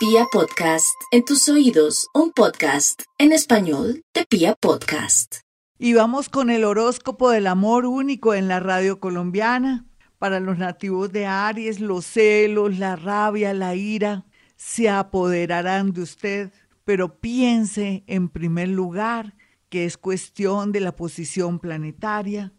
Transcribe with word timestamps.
Pia 0.00 0.24
Podcast, 0.32 0.98
en 1.10 1.26
tus 1.26 1.46
oídos, 1.50 2.08
un 2.14 2.32
podcast 2.32 3.02
en 3.18 3.32
español 3.32 4.02
de 4.14 4.24
Pia 4.24 4.54
Podcast. 4.54 5.40
Y 5.78 5.92
vamos 5.92 6.30
con 6.30 6.48
el 6.48 6.64
horóscopo 6.64 7.28
del 7.28 7.46
amor 7.46 7.84
único 7.84 8.32
en 8.32 8.48
la 8.48 8.60
radio 8.60 8.98
colombiana. 8.98 9.84
Para 10.18 10.40
los 10.40 10.56
nativos 10.56 11.12
de 11.12 11.26
Aries, 11.26 11.80
los 11.80 12.06
celos, 12.06 12.78
la 12.78 12.96
rabia, 12.96 13.52
la 13.52 13.74
ira 13.74 14.24
se 14.56 14.88
apoderarán 14.88 15.92
de 15.92 16.00
usted, 16.00 16.50
pero 16.86 17.20
piense 17.20 18.02
en 18.06 18.30
primer 18.30 18.68
lugar 18.68 19.36
que 19.68 19.84
es 19.84 19.98
cuestión 19.98 20.72
de 20.72 20.80
la 20.80 20.96
posición 20.96 21.58
planetaria. 21.58 22.54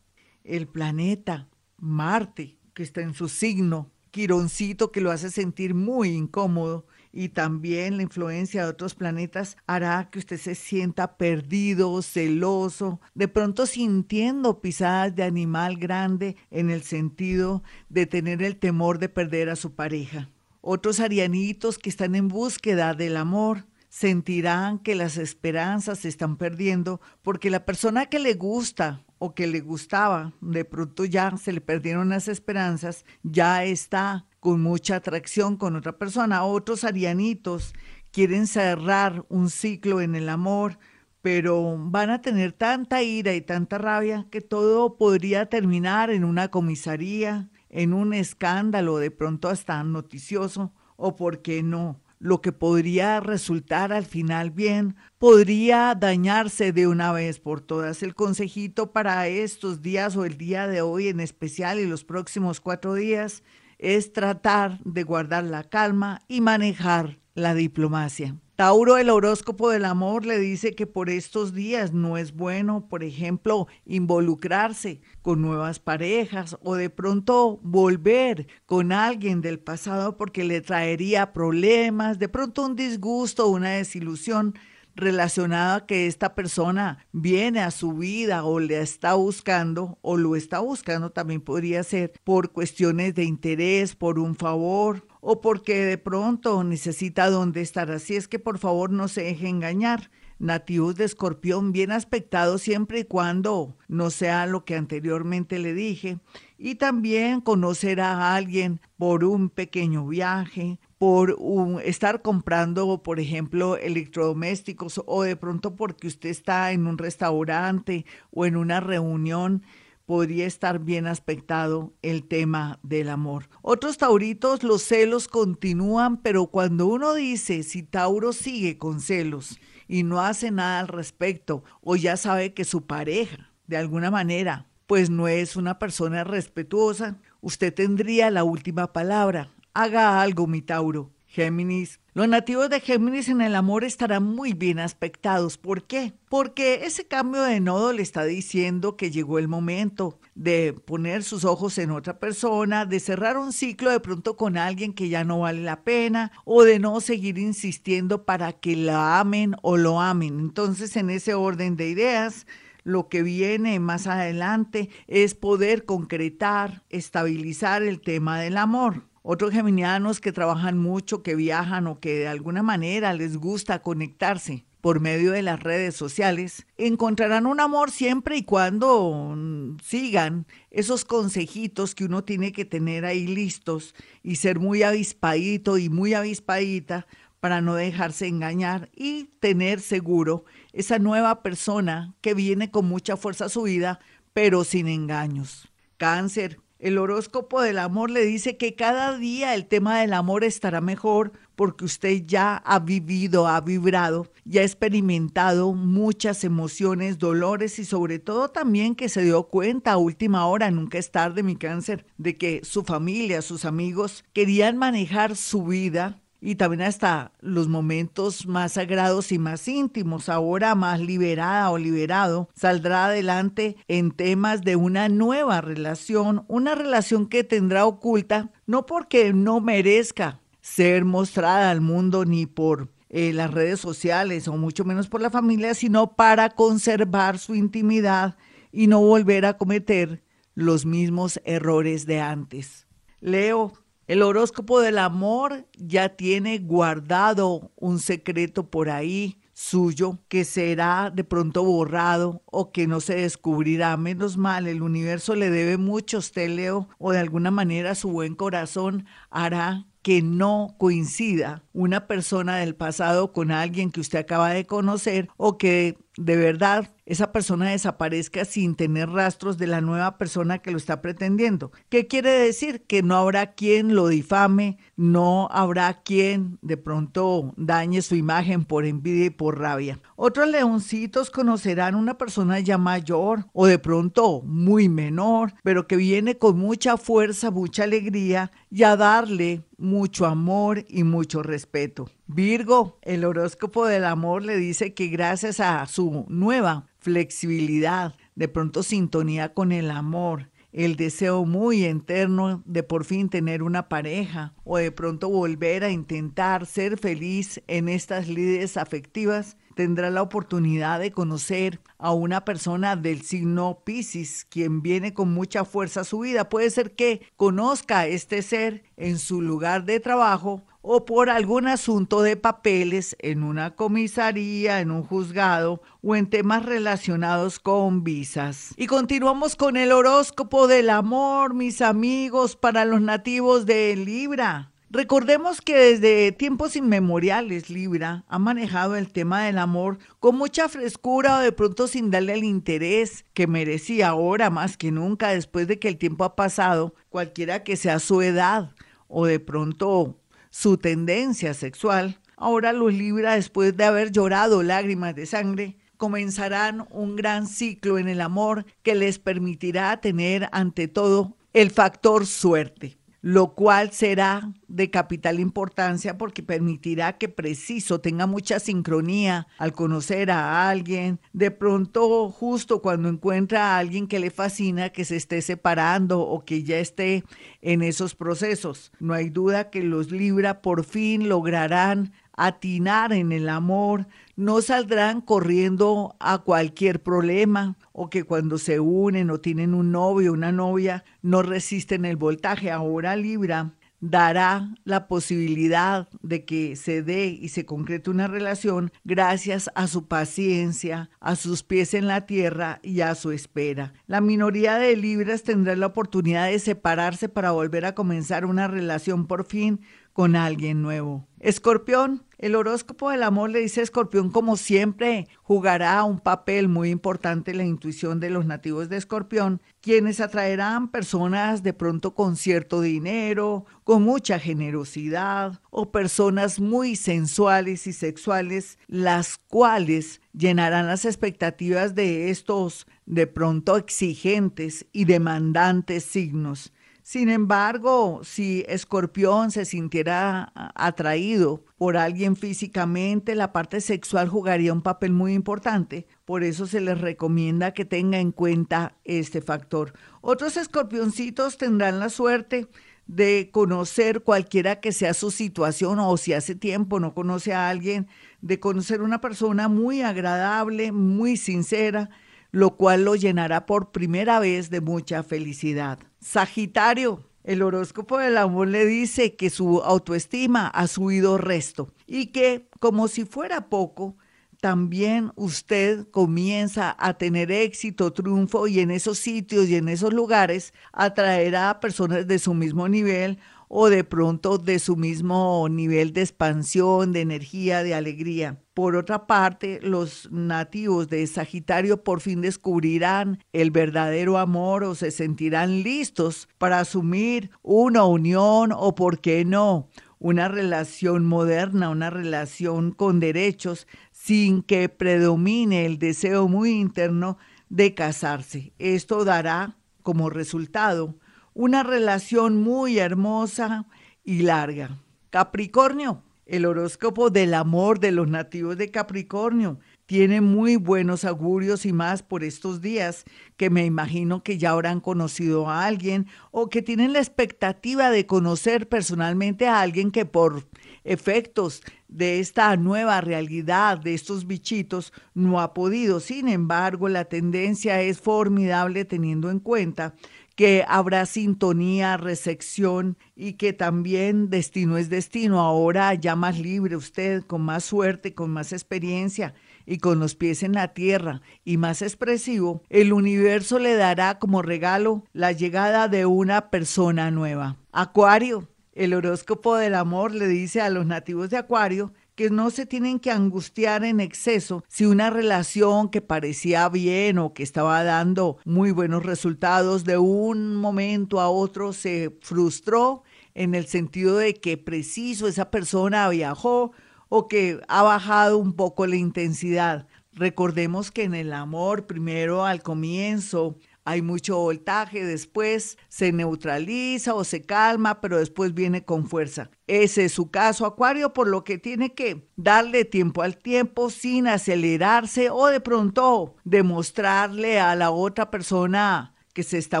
El 0.42 0.66
planeta 0.66 1.48
Marte, 1.76 2.58
que 2.74 2.82
está 2.82 3.00
en 3.00 3.14
su 3.14 3.28
signo, 3.28 3.92
Quironcito, 4.10 4.90
que 4.90 5.00
lo 5.00 5.12
hace 5.12 5.30
sentir 5.30 5.74
muy 5.74 6.08
incómodo, 6.08 6.84
y 7.12 7.30
también 7.30 7.96
la 7.96 8.02
influencia 8.02 8.62
de 8.64 8.70
otros 8.70 8.94
planetas 8.94 9.56
hará 9.66 10.08
que 10.10 10.18
usted 10.18 10.38
se 10.38 10.54
sienta 10.54 11.16
perdido, 11.16 12.00
celoso, 12.02 13.00
de 13.14 13.28
pronto 13.28 13.66
sintiendo 13.66 14.60
pisadas 14.60 15.14
de 15.14 15.24
animal 15.24 15.76
grande 15.76 16.36
en 16.50 16.70
el 16.70 16.82
sentido 16.82 17.62
de 17.88 18.06
tener 18.06 18.42
el 18.42 18.56
temor 18.56 18.98
de 18.98 19.08
perder 19.08 19.48
a 19.48 19.56
su 19.56 19.74
pareja. 19.74 20.28
Otros 20.60 21.00
arianitos 21.00 21.78
que 21.78 21.88
están 21.88 22.14
en 22.14 22.28
búsqueda 22.28 22.94
del 22.94 23.16
amor 23.16 23.66
sentirán 23.88 24.78
que 24.78 24.94
las 24.94 25.16
esperanzas 25.16 26.00
se 26.00 26.08
están 26.08 26.36
perdiendo 26.36 27.00
porque 27.22 27.50
la 27.50 27.64
persona 27.64 28.06
que 28.06 28.18
le 28.18 28.34
gusta 28.34 29.04
o 29.18 29.34
que 29.34 29.46
le 29.46 29.60
gustaba, 29.60 30.32
de 30.40 30.64
pronto 30.64 31.04
ya 31.04 31.36
se 31.36 31.52
le 31.52 31.60
perdieron 31.60 32.08
las 32.08 32.28
esperanzas, 32.28 33.04
ya 33.22 33.64
está 33.64 34.26
con 34.40 34.62
mucha 34.62 34.96
atracción 34.96 35.56
con 35.56 35.76
otra 35.76 35.98
persona. 35.98 36.44
Otros 36.44 36.84
arianitos 36.84 37.74
quieren 38.12 38.46
cerrar 38.46 39.24
un 39.28 39.50
ciclo 39.50 40.00
en 40.00 40.14
el 40.14 40.28
amor, 40.28 40.78
pero 41.22 41.76
van 41.78 42.10
a 42.10 42.20
tener 42.20 42.52
tanta 42.52 43.02
ira 43.02 43.34
y 43.34 43.40
tanta 43.40 43.78
rabia 43.78 44.26
que 44.30 44.40
todo 44.40 44.96
podría 44.96 45.46
terminar 45.46 46.10
en 46.10 46.24
una 46.24 46.48
comisaría, 46.48 47.50
en 47.68 47.92
un 47.92 48.14
escándalo, 48.14 48.98
de 48.98 49.10
pronto 49.10 49.48
hasta 49.48 49.82
noticioso, 49.82 50.72
o 50.96 51.16
por 51.16 51.42
qué 51.42 51.62
no, 51.62 52.00
lo 52.18 52.40
que 52.40 52.52
podría 52.52 53.20
resultar 53.20 53.92
al 53.92 54.04
final 54.04 54.50
bien, 54.50 54.96
podría 55.18 55.94
dañarse 55.94 56.72
de 56.72 56.86
una 56.86 57.12
vez 57.12 57.38
por 57.38 57.60
todas. 57.60 58.02
El 58.02 58.14
consejito 58.14 58.92
para 58.92 59.28
estos 59.28 59.82
días 59.82 60.16
o 60.16 60.24
el 60.24 60.36
día 60.36 60.66
de 60.66 60.80
hoy 60.80 61.08
en 61.08 61.20
especial 61.20 61.78
y 61.78 61.86
los 61.86 62.04
próximos 62.04 62.60
cuatro 62.60 62.94
días 62.94 63.42
es 63.78 64.12
tratar 64.12 64.80
de 64.84 65.04
guardar 65.04 65.44
la 65.44 65.64
calma 65.64 66.22
y 66.26 66.40
manejar 66.40 67.18
la 67.34 67.54
diplomacia. 67.54 68.36
Tauro, 68.58 68.98
el 68.98 69.08
horóscopo 69.08 69.70
del 69.70 69.84
amor, 69.84 70.26
le 70.26 70.36
dice 70.36 70.74
que 70.74 70.88
por 70.88 71.10
estos 71.10 71.54
días 71.54 71.92
no 71.92 72.18
es 72.18 72.34
bueno, 72.34 72.88
por 72.88 73.04
ejemplo, 73.04 73.68
involucrarse 73.86 75.00
con 75.22 75.40
nuevas 75.40 75.78
parejas 75.78 76.56
o 76.64 76.74
de 76.74 76.90
pronto 76.90 77.60
volver 77.62 78.48
con 78.66 78.90
alguien 78.90 79.42
del 79.42 79.60
pasado 79.60 80.16
porque 80.16 80.42
le 80.42 80.60
traería 80.60 81.32
problemas, 81.32 82.18
de 82.18 82.28
pronto 82.28 82.66
un 82.66 82.74
disgusto, 82.74 83.46
una 83.46 83.70
desilusión 83.70 84.56
relacionada 84.98 85.76
a 85.76 85.86
que 85.86 86.06
esta 86.06 86.34
persona 86.34 87.06
viene 87.12 87.60
a 87.60 87.70
su 87.70 87.94
vida 87.94 88.44
o 88.44 88.60
le 88.60 88.80
está 88.80 89.14
buscando 89.14 89.98
o 90.02 90.16
lo 90.16 90.36
está 90.36 90.58
buscando 90.58 91.10
también 91.10 91.40
podría 91.40 91.82
ser 91.82 92.12
por 92.24 92.52
cuestiones 92.52 93.14
de 93.14 93.24
interés, 93.24 93.94
por 93.94 94.18
un 94.18 94.34
favor 94.34 95.06
o 95.20 95.40
porque 95.40 95.84
de 95.84 95.98
pronto 95.98 96.62
necesita 96.64 97.30
dónde 97.30 97.60
estar. 97.60 97.90
Así 97.90 98.16
es 98.16 98.28
que 98.28 98.38
por 98.38 98.58
favor 98.58 98.90
no 98.90 99.08
se 99.08 99.22
deje 99.22 99.48
engañar. 99.48 100.10
Nativos 100.40 100.94
de 100.94 101.04
escorpión 101.04 101.72
bien 101.72 101.90
aspectados 101.90 102.62
siempre 102.62 103.00
y 103.00 103.04
cuando 103.04 103.76
no 103.88 104.10
sea 104.10 104.46
lo 104.46 104.64
que 104.64 104.76
anteriormente 104.76 105.58
le 105.58 105.74
dije. 105.74 106.18
Y 106.58 106.76
también 106.76 107.40
conocer 107.40 108.00
a 108.00 108.36
alguien 108.36 108.80
por 108.96 109.24
un 109.24 109.50
pequeño 109.50 110.06
viaje, 110.06 110.78
por 110.98 111.36
un, 111.38 111.80
estar 111.80 112.22
comprando, 112.22 113.02
por 113.02 113.20
ejemplo, 113.20 113.76
electrodomésticos 113.76 115.00
o 115.06 115.22
de 115.22 115.36
pronto 115.36 115.76
porque 115.76 116.08
usted 116.08 116.28
está 116.28 116.72
en 116.72 116.86
un 116.86 116.98
restaurante 116.98 118.04
o 118.30 118.46
en 118.46 118.56
una 118.56 118.80
reunión 118.80 119.62
podría 120.08 120.46
estar 120.46 120.78
bien 120.78 121.06
aspectado 121.06 121.92
el 122.00 122.26
tema 122.26 122.80
del 122.82 123.10
amor. 123.10 123.50
Otros 123.60 123.98
tauritos, 123.98 124.62
los 124.62 124.82
celos 124.82 125.28
continúan, 125.28 126.16
pero 126.22 126.46
cuando 126.46 126.86
uno 126.86 127.12
dice 127.12 127.62
si 127.62 127.82
Tauro 127.82 128.32
sigue 128.32 128.78
con 128.78 129.02
celos 129.02 129.60
y 129.86 130.04
no 130.04 130.22
hace 130.22 130.50
nada 130.50 130.80
al 130.80 130.88
respecto, 130.88 131.62
o 131.82 131.94
ya 131.94 132.16
sabe 132.16 132.54
que 132.54 132.64
su 132.64 132.86
pareja, 132.86 133.52
de 133.66 133.76
alguna 133.76 134.10
manera, 134.10 134.66
pues 134.86 135.10
no 135.10 135.28
es 135.28 135.56
una 135.56 135.78
persona 135.78 136.24
respetuosa, 136.24 137.18
usted 137.42 137.74
tendría 137.74 138.30
la 138.30 138.44
última 138.44 138.94
palabra. 138.94 139.50
Haga 139.74 140.20
algo, 140.20 140.46
mi 140.46 140.62
Tauro. 140.62 141.12
Géminis. 141.28 142.00
Los 142.14 142.26
nativos 142.26 142.70
de 142.70 142.80
Géminis 142.80 143.28
en 143.28 143.42
el 143.42 143.54
amor 143.54 143.84
estarán 143.84 144.24
muy 144.24 144.54
bien 144.54 144.78
aspectados. 144.78 145.58
¿Por 145.58 145.86
qué? 145.86 146.14
Porque 146.30 146.86
ese 146.86 147.06
cambio 147.06 147.42
de 147.42 147.60
nodo 147.60 147.92
le 147.92 148.02
está 148.02 148.24
diciendo 148.24 148.96
que 148.96 149.10
llegó 149.10 149.38
el 149.38 149.46
momento 149.46 150.18
de 150.34 150.72
poner 150.72 151.22
sus 151.22 151.44
ojos 151.44 151.76
en 151.76 151.90
otra 151.90 152.18
persona, 152.18 152.86
de 152.86 152.98
cerrar 152.98 153.36
un 153.36 153.52
ciclo 153.52 153.90
de 153.90 154.00
pronto 154.00 154.36
con 154.36 154.56
alguien 154.56 154.94
que 154.94 155.10
ya 155.10 155.22
no 155.22 155.40
vale 155.40 155.60
la 155.60 155.84
pena 155.84 156.32
o 156.46 156.64
de 156.64 156.78
no 156.78 157.00
seguir 157.02 157.38
insistiendo 157.38 158.24
para 158.24 158.54
que 158.54 158.74
la 158.74 159.20
amen 159.20 159.54
o 159.60 159.76
lo 159.76 160.00
amen. 160.00 160.40
Entonces, 160.40 160.96
en 160.96 161.10
ese 161.10 161.34
orden 161.34 161.76
de 161.76 161.90
ideas, 161.90 162.46
lo 162.84 163.08
que 163.10 163.22
viene 163.22 163.78
más 163.80 164.06
adelante 164.06 164.88
es 165.08 165.34
poder 165.34 165.84
concretar, 165.84 166.84
estabilizar 166.88 167.82
el 167.82 168.00
tema 168.00 168.40
del 168.40 168.56
amor. 168.56 169.07
Otros 169.30 169.52
geminianos 169.52 170.22
que 170.22 170.32
trabajan 170.32 170.78
mucho, 170.78 171.22
que 171.22 171.34
viajan 171.34 171.86
o 171.86 172.00
que 172.00 172.14
de 172.14 172.28
alguna 172.28 172.62
manera 172.62 173.12
les 173.12 173.36
gusta 173.36 173.82
conectarse 173.82 174.64
por 174.80 175.00
medio 175.00 175.32
de 175.32 175.42
las 175.42 175.62
redes 175.62 175.94
sociales, 175.94 176.66
encontrarán 176.78 177.44
un 177.44 177.60
amor 177.60 177.90
siempre 177.90 178.38
y 178.38 178.44
cuando 178.44 179.34
mm, 179.36 179.80
sigan 179.84 180.46
esos 180.70 181.04
consejitos 181.04 181.94
que 181.94 182.06
uno 182.06 182.24
tiene 182.24 182.52
que 182.52 182.64
tener 182.64 183.04
ahí 183.04 183.26
listos 183.26 183.94
y 184.22 184.36
ser 184.36 184.60
muy 184.60 184.82
avispadito 184.82 185.76
y 185.76 185.90
muy 185.90 186.14
avispadita 186.14 187.06
para 187.38 187.60
no 187.60 187.74
dejarse 187.74 188.28
engañar 188.28 188.88
y 188.96 189.24
tener 189.40 189.80
seguro 189.80 190.46
esa 190.72 190.98
nueva 190.98 191.42
persona 191.42 192.14
que 192.22 192.32
viene 192.32 192.70
con 192.70 192.86
mucha 192.86 193.18
fuerza 193.18 193.44
a 193.44 193.50
su 193.50 193.64
vida, 193.64 194.00
pero 194.32 194.64
sin 194.64 194.88
engaños. 194.88 195.68
Cáncer, 195.98 196.60
el 196.78 196.98
horóscopo 196.98 197.60
del 197.60 197.78
amor 197.78 198.10
le 198.10 198.24
dice 198.24 198.56
que 198.56 198.74
cada 198.74 199.18
día 199.18 199.54
el 199.54 199.66
tema 199.66 200.00
del 200.00 200.12
amor 200.12 200.44
estará 200.44 200.80
mejor 200.80 201.32
porque 201.56 201.84
usted 201.84 202.22
ya 202.24 202.56
ha 202.56 202.78
vivido, 202.78 203.48
ha 203.48 203.60
vibrado, 203.60 204.30
ya 204.44 204.60
ha 204.60 204.64
experimentado 204.64 205.72
muchas 205.72 206.44
emociones, 206.44 207.18
dolores 207.18 207.80
y 207.80 207.84
sobre 207.84 208.20
todo 208.20 208.50
también 208.50 208.94
que 208.94 209.08
se 209.08 209.22
dio 209.22 209.48
cuenta 209.48 209.92
a 209.92 209.96
última 209.96 210.46
hora, 210.46 210.70
nunca 210.70 210.98
es 210.98 211.10
tarde 211.10 211.42
mi 211.42 211.56
cáncer, 211.56 212.06
de 212.16 212.36
que 212.36 212.60
su 212.62 212.84
familia, 212.84 213.42
sus 213.42 213.64
amigos 213.64 214.24
querían 214.32 214.76
manejar 214.76 215.34
su 215.34 215.64
vida 215.64 216.22
y 216.40 216.54
también 216.54 216.82
hasta 216.82 217.32
los 217.40 217.68
momentos 217.68 218.46
más 218.46 218.72
sagrados 218.72 219.32
y 219.32 219.38
más 219.38 219.66
íntimos, 219.66 220.28
ahora 220.28 220.74
más 220.74 221.00
liberada 221.00 221.70
o 221.70 221.78
liberado, 221.78 222.48
saldrá 222.54 223.06
adelante 223.06 223.76
en 223.88 224.10
temas 224.12 224.62
de 224.62 224.76
una 224.76 225.08
nueva 225.08 225.60
relación, 225.60 226.44
una 226.48 226.74
relación 226.74 227.26
que 227.26 227.44
tendrá 227.44 227.86
oculta, 227.86 228.50
no 228.66 228.86
porque 228.86 229.32
no 229.32 229.60
merezca 229.60 230.40
ser 230.60 231.04
mostrada 231.04 231.70
al 231.70 231.80
mundo 231.80 232.24
ni 232.24 232.46
por 232.46 232.88
eh, 233.08 233.32
las 233.32 233.50
redes 233.50 233.80
sociales 233.80 234.48
o 234.48 234.56
mucho 234.56 234.84
menos 234.84 235.08
por 235.08 235.20
la 235.20 235.30
familia, 235.30 235.74
sino 235.74 236.14
para 236.14 236.50
conservar 236.50 237.38
su 237.38 237.54
intimidad 237.54 238.36
y 238.70 238.86
no 238.86 239.00
volver 239.00 239.46
a 239.46 239.56
cometer 239.56 240.22
los 240.54 240.84
mismos 240.84 241.40
errores 241.44 242.04
de 242.04 242.20
antes. 242.20 242.86
Leo, 243.20 243.72
el 244.08 244.22
horóscopo 244.22 244.80
del 244.80 244.98
amor 244.98 245.66
ya 245.76 246.08
tiene 246.08 246.58
guardado 246.58 247.70
un 247.76 247.98
secreto 247.98 248.70
por 248.70 248.88
ahí 248.88 249.38
suyo 249.52 250.18
que 250.28 250.44
será 250.44 251.12
de 251.14 251.24
pronto 251.24 251.62
borrado 251.62 252.42
o 252.46 252.72
que 252.72 252.86
no 252.86 253.00
se 253.00 253.16
descubrirá. 253.16 253.96
Menos 253.98 254.38
mal, 254.38 254.66
el 254.66 254.82
universo 254.82 255.34
le 255.34 255.50
debe 255.50 255.76
mucho 255.76 256.16
a 256.16 256.20
usted, 256.20 256.48
Leo, 256.48 256.88
o 256.98 257.12
de 257.12 257.18
alguna 257.18 257.50
manera 257.50 257.94
su 257.94 258.08
buen 258.08 258.34
corazón 258.34 259.04
hará 259.30 259.86
que 260.00 260.22
no 260.22 260.74
coincida 260.78 261.64
una 261.74 262.06
persona 262.06 262.56
del 262.56 262.74
pasado 262.74 263.32
con 263.34 263.50
alguien 263.50 263.90
que 263.90 264.00
usted 264.00 264.20
acaba 264.20 264.50
de 264.50 264.64
conocer 264.64 265.28
o 265.36 265.58
que 265.58 265.98
de 266.18 266.36
verdad 266.36 266.90
esa 267.06 267.32
persona 267.32 267.70
desaparezca 267.70 268.44
sin 268.44 268.74
tener 268.74 269.08
rastros 269.08 269.56
de 269.56 269.68
la 269.68 269.80
nueva 269.80 270.18
persona 270.18 270.58
que 270.58 270.72
lo 270.72 270.76
está 270.76 271.00
pretendiendo. 271.00 271.70
¿Qué 271.88 272.06
quiere 272.06 272.30
decir? 272.30 272.82
Que 272.82 273.02
no 273.02 273.16
habrá 273.16 273.54
quien 273.54 273.94
lo 273.94 274.08
difame, 274.08 274.78
no 274.96 275.48
habrá 275.50 276.02
quien 276.02 276.58
de 276.60 276.76
pronto 276.76 277.54
dañe 277.56 278.02
su 278.02 278.16
imagen 278.16 278.64
por 278.64 278.84
envidia 278.84 279.26
y 279.26 279.30
por 279.30 279.58
rabia. 279.58 280.00
Otros 280.16 280.48
leoncitos 280.48 281.30
conocerán 281.30 281.94
una 281.94 282.18
persona 282.18 282.58
ya 282.58 282.78
mayor 282.78 283.46
o 283.52 283.66
de 283.66 283.78
pronto 283.78 284.42
muy 284.42 284.88
menor, 284.88 285.54
pero 285.62 285.86
que 285.86 285.96
viene 285.96 286.36
con 286.36 286.58
mucha 286.58 286.96
fuerza, 286.96 287.50
mucha 287.52 287.84
alegría 287.84 288.50
y 288.70 288.82
a 288.82 288.96
darle 288.96 289.62
mucho 289.78 290.26
amor 290.26 290.84
y 290.88 291.04
mucho 291.04 291.42
respeto. 291.44 292.10
Virgo, 292.30 292.98
el 293.00 293.24
horóscopo 293.24 293.86
del 293.86 294.04
amor 294.04 294.44
le 294.44 294.58
dice 294.58 294.92
que 294.92 295.06
gracias 295.06 295.60
a 295.60 295.86
su 295.86 296.26
nueva 296.28 296.86
flexibilidad, 296.98 298.14
de 298.34 298.48
pronto 298.48 298.82
sintonía 298.82 299.54
con 299.54 299.72
el 299.72 299.90
amor, 299.90 300.50
el 300.70 300.96
deseo 300.96 301.46
muy 301.46 301.86
interno 301.86 302.62
de 302.66 302.82
por 302.82 303.06
fin 303.06 303.30
tener 303.30 303.62
una 303.62 303.88
pareja 303.88 304.52
o 304.64 304.76
de 304.76 304.92
pronto 304.92 305.30
volver 305.30 305.84
a 305.84 305.90
intentar 305.90 306.66
ser 306.66 306.98
feliz 306.98 307.62
en 307.66 307.88
estas 307.88 308.28
lides 308.28 308.76
afectivas, 308.76 309.56
tendrá 309.74 310.10
la 310.10 310.20
oportunidad 310.20 311.00
de 311.00 311.12
conocer 311.12 311.80
a 311.96 312.12
una 312.12 312.44
persona 312.44 312.94
del 312.94 313.22
signo 313.22 313.80
Pisces, 313.86 314.44
quien 314.50 314.82
viene 314.82 315.14
con 315.14 315.32
mucha 315.32 315.64
fuerza 315.64 316.02
a 316.02 316.04
su 316.04 316.18
vida. 316.18 316.50
Puede 316.50 316.68
ser 316.68 316.94
que 316.94 317.22
conozca 317.36 318.00
a 318.00 318.06
este 318.06 318.42
ser 318.42 318.82
en 318.98 319.18
su 319.18 319.40
lugar 319.40 319.86
de 319.86 319.98
trabajo 319.98 320.64
o 320.90 321.04
por 321.04 321.28
algún 321.28 321.68
asunto 321.68 322.22
de 322.22 322.38
papeles 322.38 323.14
en 323.18 323.42
una 323.42 323.76
comisaría, 323.76 324.80
en 324.80 324.90
un 324.90 325.02
juzgado 325.02 325.82
o 326.02 326.16
en 326.16 326.30
temas 326.30 326.64
relacionados 326.64 327.58
con 327.58 328.04
visas. 328.04 328.72
Y 328.74 328.86
continuamos 328.86 329.54
con 329.54 329.76
el 329.76 329.92
horóscopo 329.92 330.66
del 330.66 330.88
amor, 330.88 331.52
mis 331.52 331.82
amigos, 331.82 332.56
para 332.56 332.86
los 332.86 333.02
nativos 333.02 333.66
de 333.66 333.96
Libra. 333.96 334.72
Recordemos 334.88 335.60
que 335.60 335.76
desde 335.76 336.32
tiempos 336.32 336.74
inmemoriales 336.74 337.68
Libra 337.68 338.24
ha 338.26 338.38
manejado 338.38 338.96
el 338.96 339.12
tema 339.12 339.42
del 339.42 339.58
amor 339.58 339.98
con 340.20 340.38
mucha 340.38 340.70
frescura 340.70 341.36
o 341.36 341.40
de 341.40 341.52
pronto 341.52 341.86
sin 341.86 342.10
darle 342.10 342.32
el 342.32 342.44
interés 342.44 343.26
que 343.34 343.46
merecía 343.46 344.08
ahora 344.08 344.48
más 344.48 344.78
que 344.78 344.90
nunca 344.90 345.28
después 345.28 345.68
de 345.68 345.78
que 345.78 345.88
el 345.88 345.98
tiempo 345.98 346.24
ha 346.24 346.34
pasado, 346.34 346.94
cualquiera 347.10 347.62
que 347.62 347.76
sea 347.76 347.98
su 347.98 348.22
edad 348.22 348.70
o 349.06 349.26
de 349.26 349.38
pronto 349.38 350.16
su 350.50 350.78
tendencia 350.78 351.54
sexual, 351.54 352.18
ahora 352.36 352.72
los 352.72 352.92
Libra, 352.92 353.34
después 353.34 353.76
de 353.76 353.84
haber 353.84 354.12
llorado 354.12 354.62
lágrimas 354.62 355.14
de 355.14 355.26
sangre, 355.26 355.76
comenzarán 355.96 356.86
un 356.90 357.16
gran 357.16 357.46
ciclo 357.46 357.98
en 357.98 358.08
el 358.08 358.20
amor 358.20 358.66
que 358.82 358.94
les 358.94 359.18
permitirá 359.18 360.00
tener 360.00 360.48
ante 360.52 360.88
todo 360.88 361.36
el 361.52 361.70
factor 361.70 362.26
suerte 362.26 362.97
lo 363.20 363.54
cual 363.54 363.90
será 363.92 364.52
de 364.68 364.90
capital 364.90 365.40
importancia 365.40 366.16
porque 366.16 366.42
permitirá 366.42 367.18
que 367.18 367.28
preciso 367.28 368.00
tenga 368.00 368.26
mucha 368.26 368.60
sincronía 368.60 369.48
al 369.58 369.72
conocer 369.72 370.30
a 370.30 370.68
alguien, 370.68 371.20
de 371.32 371.50
pronto 371.50 372.30
justo 372.30 372.80
cuando 372.80 373.08
encuentra 373.08 373.74
a 373.74 373.78
alguien 373.78 374.06
que 374.06 374.20
le 374.20 374.30
fascina, 374.30 374.90
que 374.90 375.04
se 375.04 375.16
esté 375.16 375.42
separando 375.42 376.20
o 376.20 376.44
que 376.44 376.62
ya 376.62 376.78
esté 376.78 377.24
en 377.60 377.82
esos 377.82 378.14
procesos. 378.14 378.92
No 379.00 379.14
hay 379.14 379.30
duda 379.30 379.70
que 379.70 379.82
los 379.82 380.12
Libra 380.12 380.62
por 380.62 380.84
fin 380.84 381.28
lograrán 381.28 382.12
atinar 382.38 383.12
en 383.12 383.32
el 383.32 383.48
amor, 383.48 384.06
no 384.38 384.62
saldrán 384.62 385.20
corriendo 385.20 386.14
a 386.20 386.38
cualquier 386.38 387.02
problema 387.02 387.76
o 387.90 388.08
que 388.08 388.22
cuando 388.22 388.56
se 388.56 388.78
unen 388.78 389.30
o 389.30 389.40
tienen 389.40 389.74
un 389.74 389.90
novio 389.90 390.30
o 390.30 390.34
una 390.34 390.52
novia 390.52 391.04
no 391.22 391.42
resisten 391.42 392.04
el 392.04 392.14
voltaje. 392.14 392.70
Ahora 392.70 393.16
Libra 393.16 393.74
dará 394.00 394.72
la 394.84 395.08
posibilidad 395.08 396.08
de 396.22 396.44
que 396.44 396.76
se 396.76 397.02
dé 397.02 397.26
y 397.26 397.48
se 397.48 397.66
concrete 397.66 398.10
una 398.10 398.28
relación 398.28 398.92
gracias 399.02 399.72
a 399.74 399.88
su 399.88 400.06
paciencia, 400.06 401.10
a 401.18 401.34
sus 401.34 401.64
pies 401.64 401.92
en 401.92 402.06
la 402.06 402.24
tierra 402.24 402.78
y 402.84 403.00
a 403.00 403.16
su 403.16 403.32
espera. 403.32 403.92
La 404.06 404.20
minoría 404.20 404.76
de 404.76 404.96
Libras 404.96 405.42
tendrá 405.42 405.74
la 405.74 405.86
oportunidad 405.86 406.46
de 406.46 406.60
separarse 406.60 407.28
para 407.28 407.50
volver 407.50 407.84
a 407.84 407.96
comenzar 407.96 408.44
una 408.44 408.68
relación 408.68 409.26
por 409.26 409.46
fin 409.46 409.80
con 410.12 410.36
alguien 410.36 410.80
nuevo. 410.80 411.26
Escorpión, 411.40 412.22
el 412.38 412.54
horóscopo 412.54 413.10
del 413.10 413.24
amor 413.24 413.50
le 413.50 413.58
dice 413.58 413.82
Escorpión 413.82 414.30
como 414.30 414.56
siempre 414.56 415.26
jugará 415.42 416.02
un 416.04 416.20
papel 416.20 416.68
muy 416.68 416.90
importante 416.90 417.50
en 417.50 417.58
la 417.58 417.64
intuición 417.64 418.20
de 418.20 418.30
los 418.30 418.46
nativos 418.46 418.88
de 418.88 418.96
Escorpión, 418.96 419.60
quienes 419.80 420.20
atraerán 420.20 420.88
personas 420.88 421.64
de 421.64 421.72
pronto 421.72 422.14
con 422.14 422.36
cierto 422.36 422.80
dinero, 422.80 423.66
con 423.82 424.02
mucha 424.02 424.38
generosidad 424.38 425.60
o 425.70 425.90
personas 425.90 426.60
muy 426.60 426.94
sensuales 426.94 427.88
y 427.88 427.92
sexuales, 427.92 428.78
las 428.86 429.38
cuales 429.38 430.20
llenarán 430.32 430.86
las 430.86 431.04
expectativas 431.04 431.96
de 431.96 432.30
estos 432.30 432.86
de 433.04 433.26
pronto 433.26 433.76
exigentes 433.76 434.86
y 434.92 435.06
demandantes 435.06 436.04
signos. 436.04 436.72
Sin 437.10 437.30
embargo, 437.30 438.20
si 438.22 438.66
Escorpión 438.68 439.50
se 439.50 439.64
sintiera 439.64 440.52
atraído 440.74 441.64
por 441.78 441.96
alguien 441.96 442.36
físicamente, 442.36 443.34
la 443.34 443.50
parte 443.50 443.80
sexual 443.80 444.28
jugaría 444.28 444.74
un 444.74 444.82
papel 444.82 445.12
muy 445.12 445.32
importante. 445.32 446.06
Por 446.26 446.44
eso 446.44 446.66
se 446.66 446.82
les 446.82 447.00
recomienda 447.00 447.72
que 447.72 447.86
tenga 447.86 448.18
en 448.18 448.30
cuenta 448.30 448.98
este 449.06 449.40
factor. 449.40 449.94
Otros 450.20 450.58
escorpioncitos 450.58 451.56
tendrán 451.56 451.98
la 451.98 452.10
suerte 452.10 452.68
de 453.06 453.48
conocer 453.52 454.20
cualquiera 454.22 454.78
que 454.80 454.92
sea 454.92 455.14
su 455.14 455.30
situación 455.30 456.00
o 456.00 456.14
si 456.18 456.34
hace 456.34 456.54
tiempo 456.54 457.00
no 457.00 457.14
conoce 457.14 457.54
a 457.54 457.70
alguien, 457.70 458.06
de 458.42 458.60
conocer 458.60 459.00
una 459.00 459.22
persona 459.22 459.68
muy 459.68 460.02
agradable, 460.02 460.92
muy 460.92 461.38
sincera, 461.38 462.10
lo 462.50 462.76
cual 462.76 463.06
lo 463.06 463.14
llenará 463.14 463.64
por 463.64 463.92
primera 463.92 464.40
vez 464.40 464.68
de 464.68 464.82
mucha 464.82 465.22
felicidad. 465.22 466.00
Sagitario, 466.20 467.24
el 467.44 467.62
horóscopo 467.62 468.18
del 468.18 468.36
amor 468.36 468.68
le 468.68 468.84
dice 468.84 469.36
que 469.36 469.50
su 469.50 469.78
autoestima 469.82 470.66
ha 470.66 470.86
subido 470.86 471.38
resto 471.38 471.92
y 472.06 472.26
que, 472.26 472.68
como 472.80 473.08
si 473.08 473.24
fuera 473.24 473.68
poco, 473.68 474.16
también 474.60 475.30
usted 475.36 476.08
comienza 476.10 476.96
a 476.98 477.14
tener 477.14 477.52
éxito, 477.52 478.12
triunfo 478.12 478.66
y 478.66 478.80
en 478.80 478.90
esos 478.90 479.18
sitios 479.18 479.68
y 479.68 479.76
en 479.76 479.88
esos 479.88 480.12
lugares 480.12 480.74
atraerá 480.92 481.70
a 481.70 481.80
personas 481.80 482.26
de 482.26 482.38
su 482.40 482.54
mismo 482.54 482.88
nivel 482.88 483.38
o 483.68 483.90
de 483.90 484.02
pronto 484.02 484.58
de 484.58 484.78
su 484.78 484.96
mismo 484.96 485.66
nivel 485.70 486.12
de 486.12 486.22
expansión, 486.22 487.12
de 487.12 487.20
energía, 487.20 487.82
de 487.82 487.94
alegría. 487.94 488.62
Por 488.74 488.96
otra 488.96 489.26
parte, 489.26 489.80
los 489.82 490.28
nativos 490.30 491.08
de 491.08 491.26
Sagitario 491.26 492.02
por 492.02 492.20
fin 492.20 492.40
descubrirán 492.40 493.44
el 493.52 493.70
verdadero 493.70 494.38
amor 494.38 494.84
o 494.84 494.94
se 494.94 495.10
sentirán 495.10 495.82
listos 495.82 496.48
para 496.58 496.80
asumir 496.80 497.50
una 497.62 498.04
unión 498.04 498.72
o, 498.74 498.94
por 498.94 499.20
qué 499.20 499.44
no, 499.44 499.88
una 500.18 500.48
relación 500.48 501.24
moderna, 501.26 501.90
una 501.90 502.10
relación 502.10 502.92
con 502.92 503.20
derechos, 503.20 503.86
sin 504.12 504.62
que 504.62 504.88
predomine 504.88 505.84
el 505.84 505.98
deseo 505.98 506.48
muy 506.48 506.70
interno 506.70 507.38
de 507.68 507.94
casarse. 507.94 508.72
Esto 508.78 509.24
dará 509.24 509.76
como 510.02 510.30
resultado 510.30 511.16
una 511.58 511.82
relación 511.82 512.62
muy 512.62 513.00
hermosa 513.00 513.84
y 514.22 514.42
larga. 514.42 514.96
Capricornio, 515.30 516.22
el 516.46 516.64
horóscopo 516.64 517.30
del 517.30 517.52
amor 517.52 517.98
de 517.98 518.12
los 518.12 518.28
nativos 518.28 518.78
de 518.78 518.92
Capricornio, 518.92 519.80
tiene 520.06 520.40
muy 520.40 520.76
buenos 520.76 521.24
augurios 521.24 521.84
y 521.84 521.92
más 521.92 522.22
por 522.22 522.44
estos 522.44 522.80
días, 522.80 523.24
que 523.56 523.70
me 523.70 523.84
imagino 523.84 524.44
que 524.44 524.56
ya 524.56 524.70
habrán 524.70 525.00
conocido 525.00 525.68
a 525.68 525.84
alguien 525.84 526.28
o 526.52 526.70
que 526.70 526.80
tienen 526.80 527.12
la 527.12 527.18
expectativa 527.18 528.08
de 528.10 528.24
conocer 528.24 528.88
personalmente 528.88 529.66
a 529.66 529.80
alguien 529.80 530.12
que 530.12 530.26
por 530.26 530.64
efectos 531.02 531.82
de 532.06 532.38
esta 532.38 532.76
nueva 532.76 533.20
realidad 533.20 533.98
de 533.98 534.14
estos 534.14 534.46
bichitos 534.46 535.12
no 535.34 535.60
ha 535.60 535.74
podido. 535.74 536.20
Sin 536.20 536.48
embargo, 536.48 537.08
la 537.08 537.24
tendencia 537.24 538.00
es 538.00 538.20
formidable 538.20 539.04
teniendo 539.04 539.50
en 539.50 539.58
cuenta 539.58 540.14
que 540.58 540.84
habrá 540.88 541.24
sintonía, 541.24 542.16
recepción 542.16 543.16
y 543.36 543.52
que 543.52 543.72
también 543.72 544.50
destino 544.50 544.98
es 544.98 545.08
destino. 545.08 545.60
Ahora 545.60 546.12
ya 546.14 546.34
más 546.34 546.58
libre 546.58 546.96
usted, 546.96 547.44
con 547.44 547.62
más 547.62 547.84
suerte, 547.84 548.34
con 548.34 548.50
más 548.50 548.72
experiencia 548.72 549.54
y 549.86 549.98
con 549.98 550.18
los 550.18 550.34
pies 550.34 550.64
en 550.64 550.72
la 550.72 550.94
tierra 550.94 551.42
y 551.64 551.76
más 551.76 552.02
expresivo, 552.02 552.82
el 552.88 553.12
universo 553.12 553.78
le 553.78 553.94
dará 553.94 554.40
como 554.40 554.60
regalo 554.60 555.22
la 555.32 555.52
llegada 555.52 556.08
de 556.08 556.26
una 556.26 556.70
persona 556.70 557.30
nueva. 557.30 557.76
Acuario, 557.92 558.68
el 558.94 559.14
horóscopo 559.14 559.76
del 559.76 559.94
amor 559.94 560.34
le 560.34 560.48
dice 560.48 560.80
a 560.80 560.90
los 560.90 561.06
nativos 561.06 561.50
de 561.50 561.58
Acuario 561.58 562.12
que 562.38 562.50
no 562.50 562.70
se 562.70 562.86
tienen 562.86 563.18
que 563.18 563.32
angustiar 563.32 564.04
en 564.04 564.20
exceso 564.20 564.84
si 564.86 565.06
una 565.06 565.28
relación 565.28 566.08
que 566.08 566.20
parecía 566.20 566.88
bien 566.88 567.36
o 567.36 567.52
que 567.52 567.64
estaba 567.64 568.04
dando 568.04 568.58
muy 568.64 568.92
buenos 568.92 569.26
resultados 569.26 570.04
de 570.04 570.18
un 570.18 570.76
momento 570.76 571.40
a 571.40 571.50
otro 571.50 571.92
se 571.92 572.38
frustró 572.40 573.24
en 573.54 573.74
el 573.74 573.88
sentido 573.88 574.36
de 574.36 574.54
que 574.54 574.76
preciso 574.76 575.48
esa 575.48 575.72
persona 575.72 576.28
viajó 576.28 576.92
o 577.28 577.48
que 577.48 577.80
ha 577.88 578.04
bajado 578.04 578.58
un 578.58 578.74
poco 578.74 579.08
la 579.08 579.16
intensidad. 579.16 580.06
Recordemos 580.32 581.10
que 581.10 581.24
en 581.24 581.34
el 581.34 581.52
amor, 581.52 582.06
primero 582.06 582.64
al 582.64 582.84
comienzo, 582.84 583.74
hay 584.08 584.22
mucho 584.22 584.56
voltaje, 584.56 585.22
después 585.22 585.98
se 586.08 586.32
neutraliza 586.32 587.34
o 587.34 587.44
se 587.44 587.60
calma, 587.60 588.22
pero 588.22 588.38
después 588.38 588.72
viene 588.72 589.04
con 589.04 589.28
fuerza. 589.28 589.70
Ese 589.86 590.24
es 590.24 590.32
su 590.32 590.50
caso, 590.50 590.86
Acuario, 590.86 591.34
por 591.34 591.46
lo 591.46 591.62
que 591.62 591.76
tiene 591.76 592.14
que 592.14 592.48
darle 592.56 593.04
tiempo 593.04 593.42
al 593.42 593.58
tiempo 593.58 594.08
sin 594.08 594.46
acelerarse 594.46 595.50
o 595.50 595.66
de 595.66 595.80
pronto 595.80 596.56
demostrarle 596.64 597.80
a 597.80 597.94
la 597.96 598.10
otra 598.10 598.50
persona 598.50 599.34
que 599.52 599.62
se 599.62 599.76
está 599.76 600.00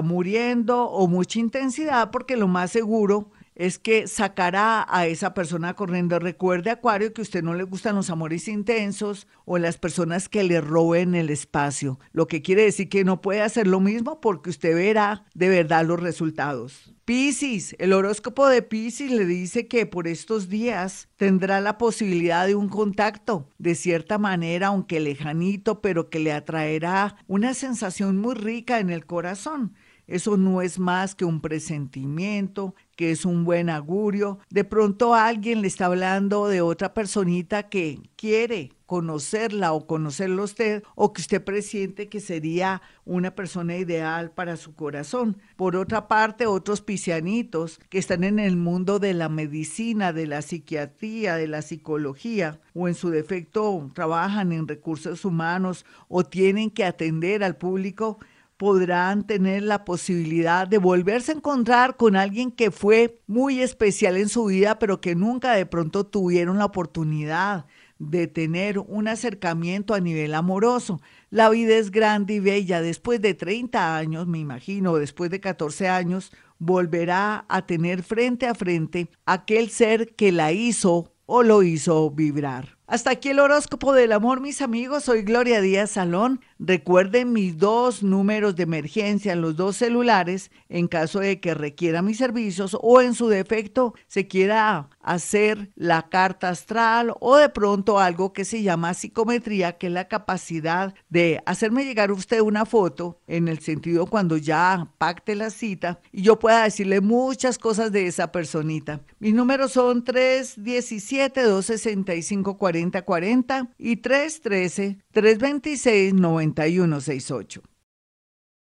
muriendo 0.00 0.84
o 0.84 1.06
mucha 1.06 1.38
intensidad, 1.38 2.10
porque 2.10 2.38
lo 2.38 2.48
más 2.48 2.70
seguro 2.70 3.30
es 3.58 3.78
que 3.78 4.06
sacará 4.06 4.86
a 4.88 5.06
esa 5.06 5.34
persona 5.34 5.74
corriendo. 5.74 6.18
Recuerde, 6.20 6.70
Acuario, 6.70 7.12
que 7.12 7.20
a 7.20 7.22
usted 7.22 7.42
no 7.42 7.54
le 7.54 7.64
gustan 7.64 7.96
los 7.96 8.08
amores 8.08 8.46
intensos 8.46 9.26
o 9.44 9.58
las 9.58 9.76
personas 9.78 10.28
que 10.28 10.44
le 10.44 10.60
roben 10.60 11.16
el 11.16 11.28
espacio, 11.28 11.98
lo 12.12 12.28
que 12.28 12.40
quiere 12.40 12.62
decir 12.62 12.88
que 12.88 13.04
no 13.04 13.20
puede 13.20 13.42
hacer 13.42 13.66
lo 13.66 13.80
mismo 13.80 14.20
porque 14.20 14.50
usted 14.50 14.74
verá 14.74 15.24
de 15.34 15.48
verdad 15.48 15.84
los 15.84 16.00
resultados. 16.00 16.94
Piscis, 17.04 17.74
el 17.78 17.94
horóscopo 17.94 18.46
de 18.48 18.62
Piscis 18.62 19.10
le 19.10 19.24
dice 19.24 19.66
que 19.66 19.86
por 19.86 20.06
estos 20.06 20.48
días 20.48 21.08
tendrá 21.16 21.60
la 21.60 21.78
posibilidad 21.78 22.46
de 22.46 22.54
un 22.54 22.68
contacto, 22.68 23.48
de 23.58 23.74
cierta 23.74 24.18
manera, 24.18 24.68
aunque 24.68 25.00
lejanito, 25.00 25.80
pero 25.80 26.10
que 26.10 26.20
le 26.20 26.32
atraerá 26.32 27.16
una 27.26 27.54
sensación 27.54 28.18
muy 28.18 28.34
rica 28.34 28.78
en 28.78 28.90
el 28.90 29.06
corazón. 29.06 29.74
Eso 30.06 30.38
no 30.38 30.62
es 30.62 30.78
más 30.78 31.14
que 31.14 31.26
un 31.26 31.40
presentimiento, 31.40 32.74
que 32.98 33.12
es 33.12 33.24
un 33.24 33.44
buen 33.44 33.70
augurio. 33.70 34.40
De 34.50 34.64
pronto 34.64 35.14
alguien 35.14 35.62
le 35.62 35.68
está 35.68 35.86
hablando 35.86 36.48
de 36.48 36.62
otra 36.62 36.94
personita 36.94 37.68
que 37.68 38.00
quiere 38.16 38.72
conocerla 38.86 39.72
o 39.72 39.86
conocerlo 39.86 40.42
usted 40.42 40.82
o 40.96 41.12
que 41.12 41.20
usted 41.20 41.44
presiente 41.44 42.08
que 42.08 42.18
sería 42.18 42.82
una 43.04 43.36
persona 43.36 43.76
ideal 43.76 44.32
para 44.32 44.56
su 44.56 44.74
corazón. 44.74 45.36
Por 45.54 45.76
otra 45.76 46.08
parte, 46.08 46.46
otros 46.46 46.80
piscianitos 46.80 47.78
que 47.88 47.98
están 47.98 48.24
en 48.24 48.40
el 48.40 48.56
mundo 48.56 48.98
de 48.98 49.14
la 49.14 49.28
medicina, 49.28 50.12
de 50.12 50.26
la 50.26 50.42
psiquiatría, 50.42 51.36
de 51.36 51.46
la 51.46 51.62
psicología 51.62 52.58
o 52.74 52.88
en 52.88 52.96
su 52.96 53.10
defecto 53.10 53.88
trabajan 53.94 54.50
en 54.50 54.66
recursos 54.66 55.24
humanos 55.24 55.86
o 56.08 56.24
tienen 56.24 56.68
que 56.68 56.84
atender 56.84 57.44
al 57.44 57.54
público, 57.54 58.18
podrán 58.58 59.24
tener 59.24 59.62
la 59.62 59.84
posibilidad 59.84 60.66
de 60.66 60.78
volverse 60.78 61.32
a 61.32 61.36
encontrar 61.36 61.96
con 61.96 62.16
alguien 62.16 62.50
que 62.50 62.70
fue 62.70 63.20
muy 63.26 63.62
especial 63.62 64.16
en 64.16 64.28
su 64.28 64.46
vida, 64.46 64.78
pero 64.80 65.00
que 65.00 65.14
nunca 65.14 65.52
de 65.52 65.64
pronto 65.64 66.04
tuvieron 66.04 66.58
la 66.58 66.66
oportunidad 66.66 67.66
de 68.00 68.26
tener 68.26 68.78
un 68.80 69.08
acercamiento 69.08 69.94
a 69.94 70.00
nivel 70.00 70.34
amoroso. 70.34 71.00
La 71.30 71.48
vida 71.50 71.76
es 71.76 71.90
grande 71.90 72.34
y 72.34 72.40
bella. 72.40 72.82
Después 72.82 73.22
de 73.22 73.34
30 73.34 73.96
años, 73.96 74.26
me 74.26 74.38
imagino, 74.38 74.96
después 74.96 75.30
de 75.30 75.40
14 75.40 75.88
años, 75.88 76.32
volverá 76.58 77.44
a 77.48 77.64
tener 77.64 78.02
frente 78.02 78.46
a 78.46 78.54
frente 78.54 79.08
aquel 79.24 79.70
ser 79.70 80.14
que 80.16 80.32
la 80.32 80.52
hizo 80.52 81.12
o 81.26 81.42
lo 81.44 81.62
hizo 81.62 82.10
vibrar. 82.10 82.77
Hasta 82.90 83.10
aquí 83.10 83.28
el 83.28 83.38
horóscopo 83.38 83.92
del 83.92 84.12
amor, 84.12 84.40
mis 84.40 84.62
amigos. 84.62 85.04
Soy 85.04 85.20
Gloria 85.20 85.60
Díaz 85.60 85.90
Salón. 85.90 86.40
Recuerden 86.58 87.34
mis 87.34 87.58
dos 87.58 88.02
números 88.02 88.56
de 88.56 88.62
emergencia 88.62 89.34
en 89.34 89.42
los 89.42 89.56
dos 89.56 89.76
celulares 89.76 90.50
en 90.70 90.88
caso 90.88 91.20
de 91.20 91.38
que 91.38 91.52
requiera 91.52 92.00
mis 92.00 92.16
servicios 92.16 92.74
o 92.80 93.02
en 93.02 93.12
su 93.12 93.28
defecto 93.28 93.92
se 94.06 94.26
quiera 94.26 94.88
hacer 95.08 95.70
la 95.74 96.08
carta 96.08 96.50
astral 96.50 97.14
o 97.20 97.36
de 97.36 97.48
pronto 97.48 97.98
algo 97.98 98.32
que 98.32 98.44
se 98.44 98.62
llama 98.62 98.94
psicometría, 98.94 99.78
que 99.78 99.86
es 99.86 99.92
la 99.92 100.08
capacidad 100.08 100.94
de 101.08 101.42
hacerme 101.46 101.84
llegar 101.84 102.12
usted 102.12 102.40
una 102.40 102.66
foto 102.66 103.20
en 103.26 103.48
el 103.48 103.58
sentido 103.60 104.06
cuando 104.06 104.36
ya 104.36 104.92
pacte 104.98 105.34
la 105.34 105.50
cita 105.50 106.00
y 106.12 106.22
yo 106.22 106.38
pueda 106.38 106.64
decirle 106.64 107.00
muchas 107.00 107.58
cosas 107.58 107.90
de 107.90 108.06
esa 108.06 108.32
personita. 108.32 109.00
Mis 109.18 109.34
números 109.34 109.72
son 109.72 110.04
317 110.04 111.42
265 111.42 112.58
4040 112.58 113.70
y 113.78 113.96
313 113.96 114.98
326 115.12 116.14
9168. 116.14 117.62